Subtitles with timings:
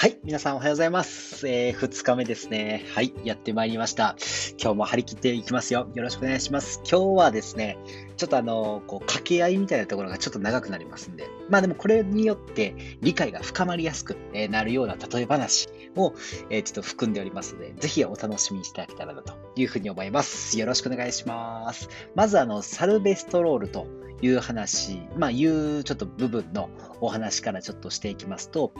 [0.00, 0.16] はい。
[0.22, 1.48] 皆さんおはようございます。
[1.48, 2.84] えー、2日目ですね。
[2.94, 3.12] はい。
[3.24, 4.14] やってまいりました。
[4.56, 5.90] 今日も張り切っていきますよ。
[5.92, 6.80] よろしくお願いします。
[6.88, 7.78] 今日はですね、
[8.16, 14.16] ちょっとあの、こう、掛け合いみたいなところがちょっと長くなりますんで、まあでもこれによって理解が深まりやすく
[14.50, 16.14] なるような例え話を、
[16.48, 20.56] え、ちょっと含んでおりますので、ぜひお楽しみにしていただけたらなというふうに思います。
[20.60, 21.88] よろしくお願いします。
[22.14, 23.88] まずあの、サルベストロールと
[24.22, 26.70] いう話、まあ、いうちょっと部分の
[27.00, 28.72] お話からちょっとしていきますと、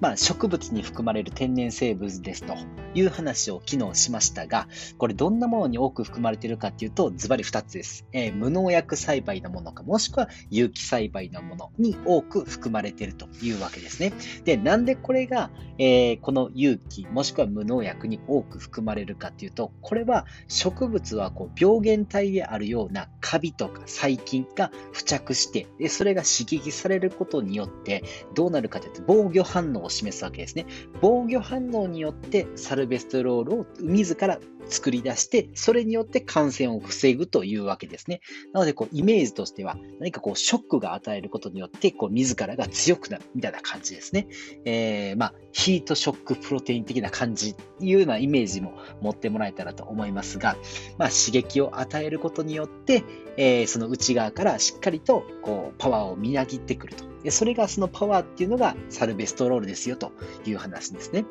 [0.00, 2.54] まあ、植物に含まれる天然成分ですと
[2.94, 8.06] いう話を昨日しましたが、これどんなものに多く含まれているかっていうと、ズバリ2つです。
[8.12, 14.12] えー、無農薬栽培のものか、もしくは有機栽培のものに多く含まれているというわけですね。
[14.44, 28.02] で、なんでこれが、えー、この有機、もしくは無農薬に多く含まれるかっていうと、これは植物はこう病原体であるようなカビとか細菌が付着して、でそれが刺激されることによって、
[28.34, 30.66] どうなるかというと、防御反応を示すわけですね。
[31.00, 34.38] 防御反応によって、サルベストロールを自ら
[34.70, 38.20] 作り出して、それによって感染を防ぐというわけですね。
[38.52, 44.28] なので、こう、イメージとしては、何かこう、ショックが与えることによって、こう、自らが強くなるみたいな感じですね。
[44.64, 50.56] えー、まあ、ヒートショックプロテイン的な感じいうようなイメージも持ってもらえたらと思いますが、
[50.98, 53.04] まあ、刺激を与えることによって、
[53.36, 57.10] えー、その内側からしっかりと、こう、パワーをみなぎってくると。
[57.22, 60.12] でそれがそのパワーっていうのがサルベストロールですよと
[60.46, 61.24] いう話ですね。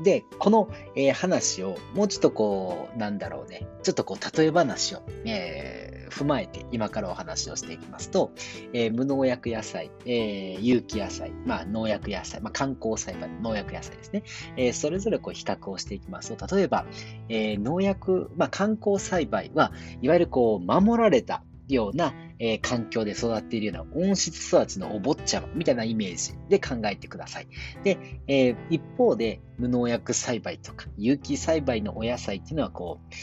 [0.00, 8.32] で、この、えー、話をもうちょっとこう、なんだろうね、ちょっとこう、例え話を、えー、踏まえて今からお話をしていきますと、
[8.72, 14.22] えー、無農薬野菜、え有機野菜、まあ、農薬野菜、まあ、観光栽培農薬野菜ですね、
[14.56, 16.86] えそれぞれこう比較をしていきますと、例えば、
[17.28, 27.48] え農薬、まあ、観光栽培はいわゆるこう、守られたような、えー、環境で育っているような温室育ちのお坊ちゃまみたいなイメージで考えてください。
[27.82, 33.14] で、えー、一方で無農薬栽培とか有機栽培のお野菜っていうのはこう、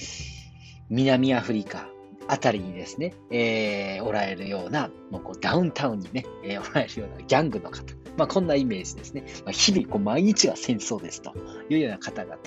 [0.90, 1.88] 南アフリカ
[2.28, 7.84] あたりにですね、えー、おられるような、もうこうダウンタウンにね、えー、おられるようなギャングの方。
[8.18, 9.24] まあ、こんなイメージですね。
[9.46, 11.34] まあ、日々こう毎日が戦争ですと
[11.70, 12.38] いうような方々。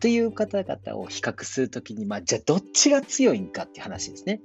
[0.00, 4.40] という方々を比較するときに、まあ、じゃあどっちが強いんかっていう話ですね。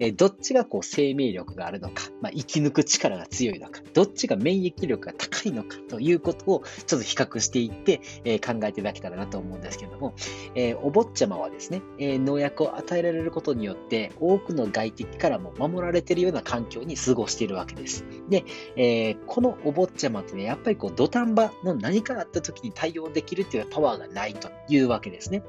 [0.00, 10.14] えー、どっちがこう生命力があるのか、まあ、生き抜く力が強いのか、どっちが免疫力が高いのかということをちょっと比較していって、えー、考えていただけたらなと思うんですけれども、
[10.54, 18.04] えー、お坊ちゃまはですね、え農薬を与えられることによって多くの外敵からも守られているような環境に過ごしているわけです。
[18.28, 18.44] で、
[18.76, 25.42] えこのお坊ちゃまってね、やっぱりこう土壇場の何かあった時に対応できるっていうパワーがないというわけですね。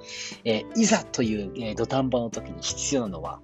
[0.43, 3.41] えー、いざという、えー、土壇場の時に必要なのは、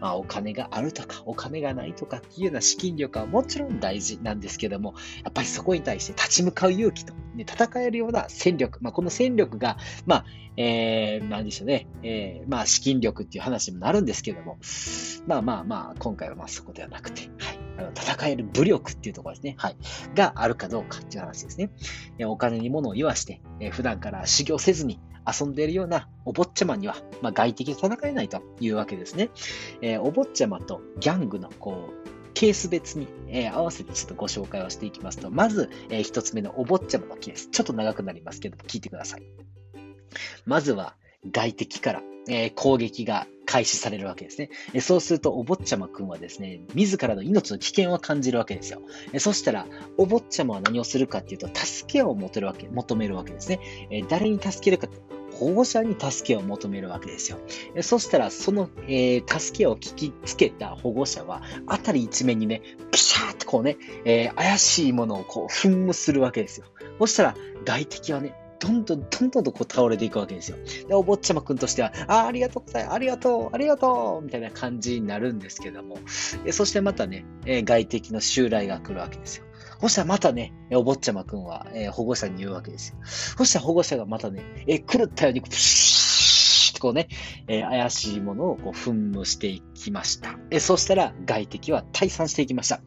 [0.00, 10.24] まあ、お金があるとか、お金がないとかっていうような資金力はもちろん大事なんですけども、やっぱりそこに対して立ち向かう勇気と、ね、戦えるような戦力、まあ、この戦力が、まあ、
[10.56, 14.58] えー、なんでしょうね、えー、まあ、資金力っていう話にもなるんですけども、
[15.26, 17.49] まあまあまあ、今回はまあそこではなくて、はい。
[17.94, 19.54] 戦える武力っていうところですね。
[19.58, 19.76] はい。
[20.14, 21.70] があるかどうかっていう話ですね。
[22.26, 29.30] お金に物を言わして、え普段から修行せずに、遊んでいるようなお坊ちゃまには、まあ、外敵で戦えないというわけですね。
[29.82, 37.48] え、お坊ちゃまとギャングのこうケース別に、えー、合わせてちょっとご紹介をしていきますと、まず、えー、一つ目のお坊ちゃまのケース。
[37.50, 39.22] ちょっと長くなりますけど聞いてください。
[40.46, 40.96] まずは、
[41.30, 44.80] 外敵から、えー、攻撃が開始されるわけですね。
[44.80, 48.80] そうすると、お坊ちゃまくんはですね、自らの命の危険を感じるわけですよ。
[49.18, 49.66] そしたら、
[49.96, 53.58] お坊ちゃまは何をするかっていうと、助けを求めるわけ求めるわけですね。
[54.08, 54.86] 誰に助けるか
[55.32, 57.38] 保護者に助けを求めるわけですよ。
[57.82, 62.62] そしたら、その、えー、助けを聞きつけた保護者は、辺り一面にね、
[62.92, 66.66] ピシャーってこうね、えー、怪しいものをこう、噴霧するわけですよ。
[67.00, 70.58] そしたら、外敵はね、どんどんどんどんとこう倒れていくわけですよ。
[70.86, 75.98] で、お坊ちゃまくんとしては、あありがとうございます、ありがとう、ありがとうみたいな感じになるんですけども、
[76.50, 79.44] そしてまたね、え、外敵の襲来が来るわけですよ。
[79.80, 82.98] そしたらまたね、お坊ちゃまくんは、え、保護者に言うわけですよ。
[83.02, 87.08] そしたら保護者がまたね、え、狂ったように、プシーッとこうね、
[87.48, 90.38] え、怪しいものをこう噴霧していきました。
[90.50, 92.80] えそしたら外敵は退散していきました。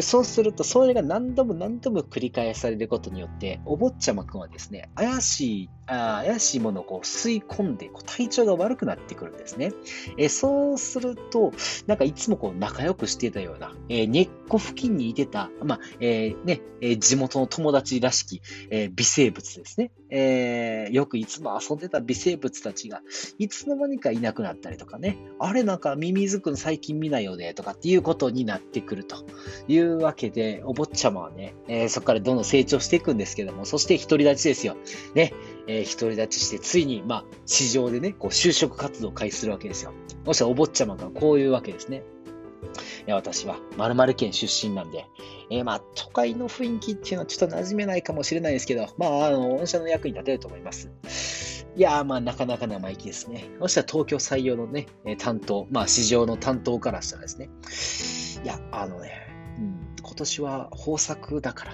[0.00, 9.72] そうすると、それが何度も何度も繰り返されることによって、お坊ちゃまくんはですね、怪しい、あ怪しいものをこう吸い込んで体調が悪くなってくるんですね。
[10.16, 11.52] えそうすると、
[11.88, 19.90] なんかいつもこう仲良くしてたような、えー、根っこ付近にいてた、まあ、えー、ね、えー、地元の友達らしき、え微生物ですね。
[20.10, 23.02] えー、よくいつも遊んでた微生物たちが、
[23.38, 29.16] いつの間にかいなくなったりとかね、あれなんかミミズくん最近見ないよね、とかっていうことになってくると
[29.68, 34.76] いうわけで、お坊ちゃまはね、えー、そこからどんどん成長していくんですけども、そして独り立ちですよ。
[35.14, 35.32] ね、
[35.66, 39.92] えー、独り立ちして、ついに、まあ、市場でね、こう就職活動を開始するわけですよ。
[40.26, 42.02] そしお坊ちゃまがこういうわけですね。
[43.06, 45.06] いや私は〇〇県出身なんで、
[45.50, 50.88] えー、まあ、都会の雰囲気っていうのはちょっと馴染めないかもしれないですけど、まあ、あの、御社の役に立てると思います。
[51.76, 53.44] いやー、まあ、なかなか生意気ですね。
[53.60, 54.86] そしたら東京採用のね、
[55.18, 57.50] 担当、まあ、市場の担当からしたらですね、
[58.44, 59.28] いや、あのね、
[59.58, 61.72] うん、今年は豊作だから、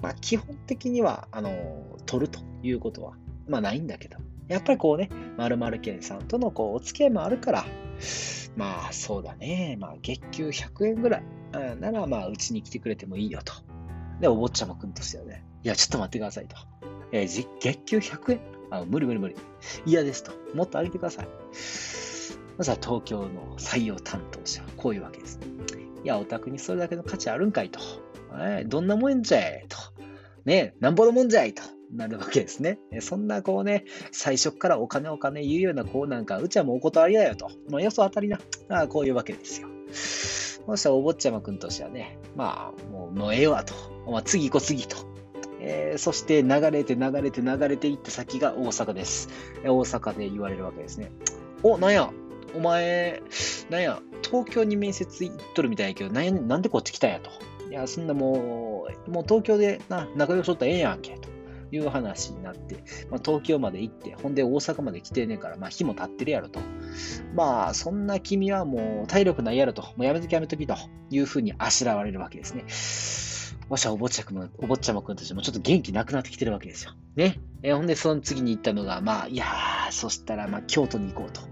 [0.00, 3.14] まあ、基本的には、あの、取るということは、
[3.48, 4.18] まあ、ないんだけど、
[4.48, 7.64] やっぱりこうね、〇〇県さんとのこうお付き合いもあるから、
[8.56, 11.22] まあそうだね、まあ月給100円ぐらい
[11.80, 13.52] ならまあうちに来てくれてもいいよと。
[14.20, 16.56] で、お坊ちゃまくんとしてはね、いや、ちょっと待ってくださいと。
[17.12, 18.40] えー、月給100円？
[18.70, 19.36] あ無理無理無理。
[19.84, 20.32] 嫌ですと。
[20.54, 21.28] もっと上げてください。
[22.56, 25.40] まずは東京の採用担当者はこういうわけです。
[26.04, 27.80] いや、お宅にそれだけの価値あるんかいと。
[28.34, 29.76] えー、どんなもんじゃいと。
[30.44, 31.62] ねなんぼのもんじゃいと。
[31.92, 32.78] なるわけですね。
[33.00, 37.50] そんなこうね、最初からお金お金言うようなこうなんか、うちはもうお断りだよと。
[37.68, 38.38] まあ、よそ当たりな。
[38.68, 39.68] あこういうわけですよ。
[39.92, 43.74] そしたらお坊ちゃまくんとしてはね、まあ、もう、もうええわと。
[44.08, 44.96] まあ、次行こう次と。
[45.60, 49.28] えー、そして流れて流れて流れていった先が大阪です。
[49.64, 51.10] 大阪で言われるわけですね。
[51.62, 52.10] お、なんや、
[52.54, 53.22] お前、
[53.68, 57.30] なんや、東京に面接行っとるみたいやけど、なんやなんでこっち来たんやと。
[57.68, 61.19] いや、そんなもう、もう東京でな仲良しとったらええやんけ。
[61.72, 62.76] いう話になって、
[63.10, 66.60] まあ、東京まで行って、ほんで大阪まで来てねえから、まあ、日も経ってるやろと。
[67.34, 69.82] まあ、そんな君はもう体力ないやろと。
[69.82, 70.74] もうやめときやめときと
[71.10, 72.64] いうふうにあしらわれるわけですね。
[73.68, 76.92] わしはお坊ちゃま、お坊ちゃまくんとしてもちょっと元気なくなってきてるわけですよ。
[77.14, 77.40] ね。
[77.62, 81.42] えー、ほんで、その次に行ったのが、まあ、いやー、そしたら、まあ、京都に行こうと。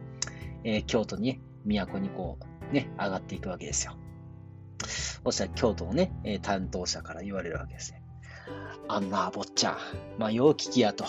[0.65, 2.39] えー、京都に、ね都にこ
[2.71, 3.97] う、ね、上がっていくわけですよ。
[5.25, 8.03] そしたら京都のね、え担当者から言われるわけですね。
[8.89, 9.77] あんな、坊ちゃん。
[10.19, 11.05] まあ、よう聞きやと。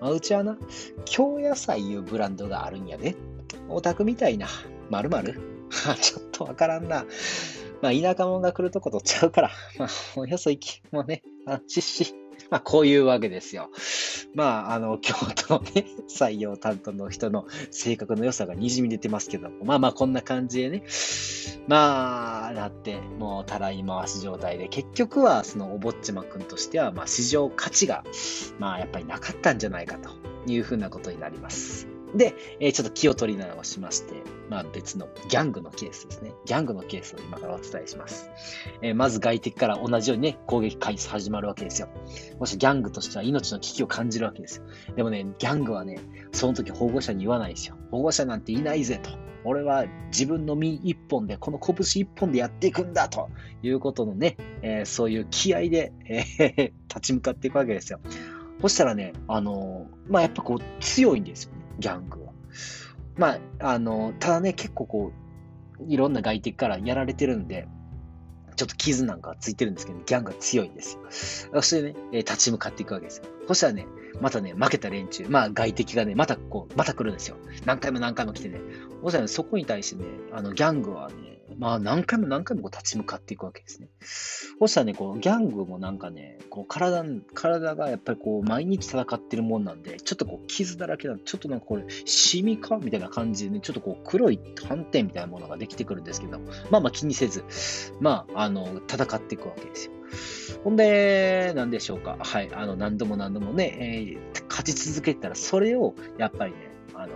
[0.00, 0.56] まあ、うちはな、
[1.04, 3.16] 京野菜いうブランドがあるんやで。
[3.68, 4.48] オタクみたいな、
[4.88, 5.40] まるまる
[6.00, 7.04] ちょっとわからんな。
[7.82, 9.50] まあ、田舎者が来るとこ取っちゃうから。
[9.78, 10.82] まあ、およそ行き。
[10.92, 12.14] もうね、あ、しっし。
[12.50, 13.70] まあ、こういうわけですよ。
[14.34, 15.14] まあ、あの、京
[15.46, 20.82] 都のね、採用担当の人の性格の良さがにじみ出てますけども、まあまあ、こんな感じでね、
[21.68, 28.04] まあ、なって、もう、たらい回し状態で、結局は、その、おぼっちまくんとしては、まあ、市場価値が、
[28.58, 30.10] まあ、やっぱりなかったんじゃないかと
[30.50, 31.89] いうふうなことになります。
[32.14, 34.14] で、えー、ちょっと気を取り直しまして、
[34.48, 36.32] まあ別のギャングのケースですね。
[36.44, 38.30] ギャングのケースを今からお伝えします。
[38.82, 41.88] えー、まず外敵から同じようにね、攻撃開始始まるわけですよ。
[42.38, 44.64] もしギャングとしては命の危機を感じるわけですよ。
[44.96, 45.98] でもね、ギャングはね、
[46.32, 47.76] その時保護者に言わないですよ。
[47.90, 49.10] 保護者なんていないぜと。
[49.44, 53.30] 俺は自分の身一本で、この拳一本でやっていくんだと
[53.62, 58.00] いうことのね、えー、そういう気合で、えー、 立ち向かっていくわけですよ。
[58.60, 61.52] そしたらね、あの、まあ、やっぱこう強いんですよ。
[61.80, 62.32] ギャングは。
[63.16, 65.12] まあ、あの、ただね、結構こ
[65.78, 67.66] う、いろんな外敵からやられてるんで、
[68.56, 70.94] ちょっと傷なんかついてるんですけど、ギャングが強いんです
[71.46, 71.52] よ。
[71.54, 73.24] そしてね、え立ち向かっていくわけですよ。
[73.48, 73.86] そしたらね、
[74.20, 77.36] またね、負けた連中、まあ外敵がね、またこう、また来るんですよ。
[77.64, 78.60] 何回も何回も来てね。
[79.02, 83.88] そしたらね、そこに対してね、あの、ギャングはね、まあ何回も何回もこう立ち向かっていくわけですね。
[84.60, 96.38] そしたらね、こうギャングもなんかね、こう体、体がやっぱりこう毎日戦ってるもんなんで、ちょっとこう傷だらけなちょっとなんかこれ、シミかみたいな感じでね、ちょっとこう黒い斑点みたいなものができてくるんですけど、
[96.70, 97.44] まあまあ気にせず、
[98.00, 99.92] まあ、あの、戦っていくわけですよ。
[100.64, 102.16] ほんで、なんでしょうか。
[102.18, 102.50] はい。
[102.52, 106.58] あの、何度も何度もね、えー、勝ち続けたら、それを、やっぱりね、
[106.94, 107.12] あの、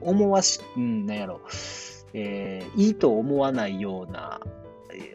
[0.00, 1.50] 思わし、うん、なんやろう、
[2.18, 4.40] えー、いいと思わないような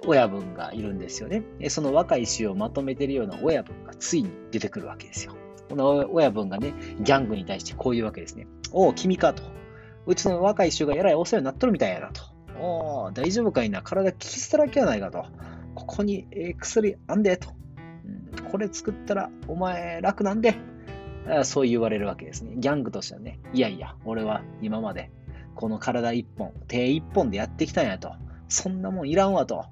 [0.06, 1.44] 親分がいるんですよね。
[1.70, 5.36] その若い衆をまとめてるような親分がついに出てくるわけですよ。
[5.68, 8.46] この親分がね、ギャングに対してこういうわけですね。
[8.72, 9.42] おお、君かと。
[10.06, 12.22] うちの若い衆がえらいお世話になっとるみたいやなと。
[12.60, 13.82] おお、大丈夫かいな。
[13.82, 15.26] 体傷だらけやないかと。
[15.74, 17.50] ここに、え、薬あんでと、
[18.06, 18.52] うん。
[18.52, 20.56] これ作ったらお前楽なんで。
[21.44, 22.54] そう言われるわけですね。
[22.58, 25.12] ギャングとしてはね、いやいや、俺は今まで
[25.56, 28.14] この体一本、手一本でやってきたんやと。
[28.50, 29.66] そんなもんいらんわと。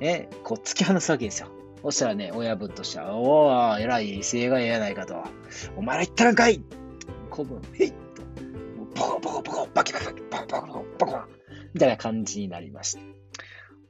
[0.00, 1.48] え、こう突き放すわけですよ。
[1.82, 5.22] そしたらね、親分としては、おお、偉い威勢がええやないかと。
[5.76, 6.62] お前ら言ったらんかい
[7.30, 7.96] 古文、へいと。
[8.94, 11.18] ポコポコポコ、バキバキバキ、ポコポコポコ、ポコ
[11.74, 12.96] みたいな感じになりまし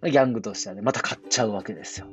[0.03, 0.11] た。
[0.11, 2.07] ギャングとしてはね、また買っちゃうわけですよ。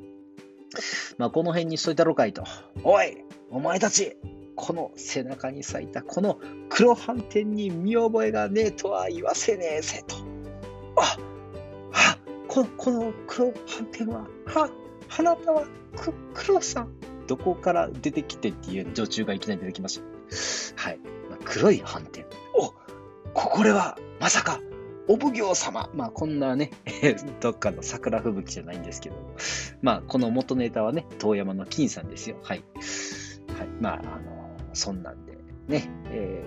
[1.18, 2.44] まあ、この辺にしといたろかいと。
[2.84, 3.18] おい
[3.50, 4.18] お前たち
[4.62, 6.40] この背中に咲いたこの
[6.70, 10.16] 黒斑点に見覚えがねえとは言わせねえぜと。
[10.98, 11.18] あ
[11.90, 14.70] はここの黒斑点は、は
[15.18, 15.66] あなたは
[15.98, 16.94] く黒さん。
[17.28, 20.00] どこから出てきてっていう女中がいきなり出てきまし
[20.76, 20.84] た。
[20.84, 21.00] はい。
[21.30, 22.26] まあ、黒い斑点。
[22.54, 22.74] お
[23.34, 24.60] これはまさか
[25.08, 25.90] お奉行様。
[25.96, 26.72] まあ、こんなね、
[27.42, 29.16] どっかの桜吹雪じゃないんですけど、
[29.82, 32.38] まあ、この元ネタはね、遠山の金さんですよ。
[32.44, 32.64] はい。
[33.58, 33.68] はい。
[33.80, 34.41] まあ、あの、
[34.74, 35.38] そんなんで、
[35.68, 36.44] ね、え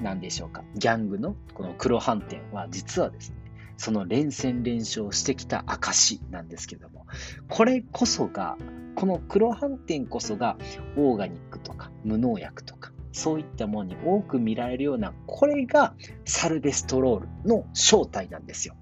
[0.00, 0.64] ー、なんでしょうか。
[0.74, 3.36] ギャングのこの黒斑点は、実はですね、
[3.76, 7.06] その連戦連勝してきた証なんですけども、
[7.48, 8.56] これこそが、
[8.94, 10.56] この黒斑点こそが、
[10.96, 15.94] オーガニックとか無農薬とか、そういったものに多く見られるような、これが
[16.24, 18.74] サルベストロールの正体なんですよ。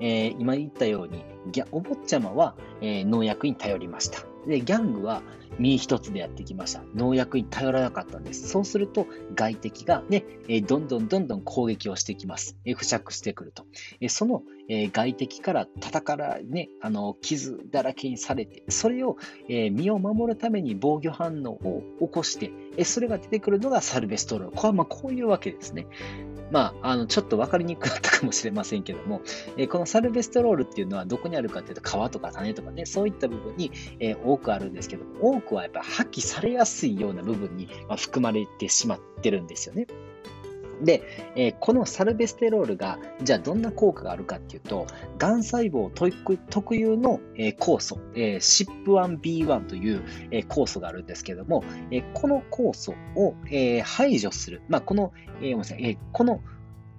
[0.00, 1.24] えー、今言ったように、
[1.72, 4.20] お坊ちゃまは、えー、農薬に頼りました。
[4.46, 5.22] で、ギャングは
[5.58, 6.82] 身一つでやってきました。
[6.94, 8.48] 農薬に頼らなかったんです。
[8.48, 10.24] そうすると、外敵がね、
[10.66, 12.56] どんどんどんどん攻撃をしてきます。
[12.64, 13.64] 付着してくると。
[14.08, 19.16] その、外敵から戦からね、あの、傷だらけにされて、それを、
[19.48, 22.52] 身を守るために防御反応を起こして、
[22.84, 24.50] それが出てくるのがサルベストロー。
[24.54, 25.86] これはまあこういうわけですね。
[26.50, 29.22] まあ、あの、ちょっと分かりにくかったかもしれませんけども、
[29.56, 39.86] えー、このサルベストロールっていうのはどこにあるかっていうと、皮とか種とかね、そういった部分に、えー、多くあるんですけども、多くはやっぱ破棄されやすいような部分に、まあ、含まれてしまってるんですよね。
[40.82, 41.02] で、
[41.34, 44.86] えー、このサルベステロールが、じゃあどんな効果があるかっていうと、
[45.18, 45.90] がん細胞
[46.50, 56.40] 特有の、えー、酵素、えー、SIP1B1 という、えー、酵素があるんですけども、えー、この酵素を、えー、排除する、まあ、この、えー、ごめんなさい、えー、この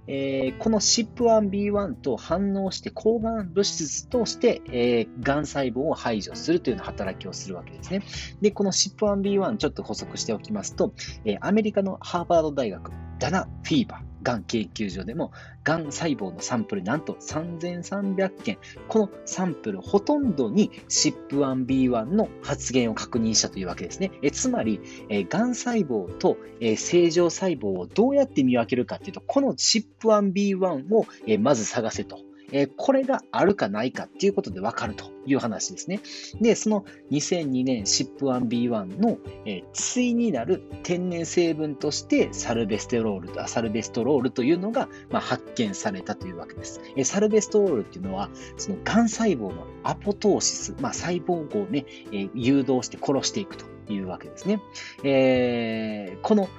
[0.07, 8.01] えー、この SIP1B1 と反応して抗がん物質として、えー、がん細胞を排除するというような働きをするわけですね。
[8.41, 10.93] で、この SIP1B1 ちょっと補足しておきますと、
[11.25, 15.31] えー、アメリカのハーバード大学ダナ・フィーバー、がん研究所でも、
[15.63, 18.57] がん細胞のサンプルなんと3300件、
[18.89, 24.11] このサンプルほとんどに SIP1B1 の発現を確認したというわけですね。
[24.21, 32.19] えつまり、えがん細胞と、え正常細胞をどうやって見分けるかというと、この SIP1B1 を、えまず探せと。
[32.51, 35.99] え、これがあるかないかっていうことでわかるという話ですね。
[36.41, 46.81] で、その2002年 SIP1B1 の、えー、対になる天然成分としてサルベステロール、サルベストロールというのが、まあ、発見されたというわけです。
[46.95, 53.65] えー、サルベストロールっていうのは、その癌細胞のアポトーシス、まあ、細胞をね、えー、誘導して殺していくと。
[53.89, 54.61] いうわけですね。
[55.03, 56.49] えー、この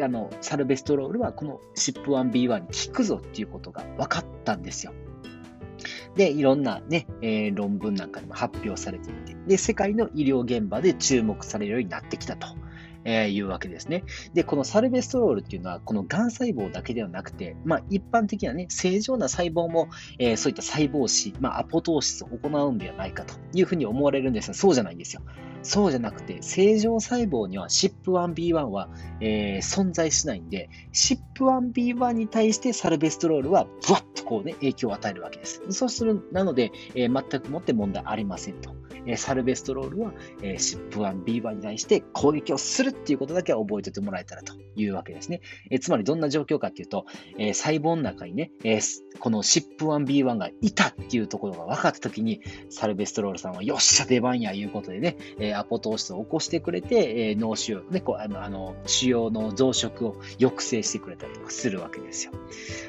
[0.00, 4.92] あのサルベストロールはこの SIP1B1 に効くぞっていうことが分かったんですよ。
[6.16, 12.46] で、いろんなね、えー、論文なんかにも発表されていて、で、世界の医療現場で注目されるようになってきたと。
[13.04, 14.04] えー、いうわけですね。
[14.32, 19.88] で、このサルベストロールっていうのは、このがん細胞だけではなくて、まあ、一般的なね、正常な細胞も、
[20.18, 25.22] えー、そういった細胞死、まあ、アポトーシスを行うんではないかというふうに思われるんですが、そうじゃないんですよ。
[25.62, 28.88] そうじゃなくて、正常細胞には SIP1B1 は、
[29.20, 35.62] えー、存在しないんで、SIP1B1 に対してサルベストロールは、ブワッとこうね、影響を与えるわけです。
[35.70, 38.81] そうする、なので、えー、全くもって問題ありませんと。
[39.16, 45.40] サルベストロールは、えー、SIP1B1 に対して攻撃をするっていうことだけは覚えておいてもらえたらというわけですね。
[45.70, 47.06] え、つまりどんな状況かっていうと、
[47.38, 52.40] え、細胞の中にね、えー、この SIP1B1 がいたっていうところが分かったときに、
[52.70, 62.32] サルベストロールさんはよっしゃ出番やいうことでね、え、アポトーシスを起こしてくれて、え、脳腫瘍、ね、あのあの腫瘍の増殖を抑制してくれたりとかするわけですよ。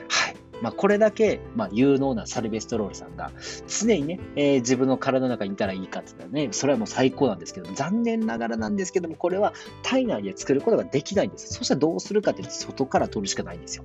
[0.09, 0.52] はい。
[0.63, 3.31] まあ、これだけ、まあ、有能なサルベストロールさんが
[3.67, 11.53] 常にね、えー、自分の体の中にいたらいいかって言ったらね、それはもう最高なんですけど、残念ながらなんですけども、これは体内で作ることができないんです。
[11.53, 13.83] そしたらどうするかって外から取るしかないんですよ。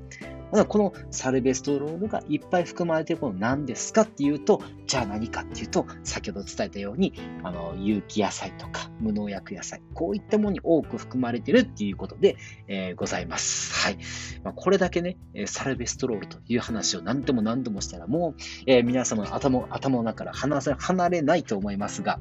[0.57, 7.12] だこのサルベストロールがいっぱい含まれているもの何ですかっていうと、じゃあ何かっていうと、先ほど伝えたように、
[7.43, 12.37] あの、有機野菜とか無農薬野菜、こういったものに多く含まれているっていうことで、
[12.67, 13.75] えー、ございます。
[13.87, 13.99] はい。
[14.43, 22.21] まあ、これだけね、サルベストロールという話を何度も何度もしたら、もう、えー、皆様の頭頭の中から離れないと思いますが、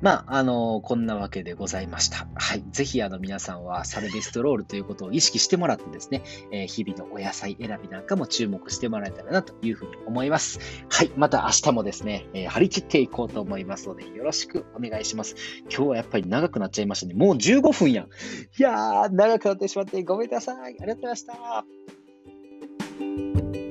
[0.00, 2.28] まあ、あの、こんなわけでございました。
[2.34, 2.64] はい。
[2.70, 10.60] ぜひ、あの、皆さんはサルベストロールということを意識してもらってですね、えー、日々のお野菜選びなんかも注目してもらえたらなというふうに思います。
[10.88, 11.10] はい。
[11.16, 15.34] また明日もですね、えー、張り切っていこうと思いますので、よろしくお願いします。
[15.62, 17.14] 今日はやっぱり長くなっちゃいましたね。
[17.14, 18.06] もう15分やん。
[18.06, 18.08] い
[18.58, 20.56] やー、長くなってしまってごめんなさい。
[20.56, 23.67] ありがとうございました。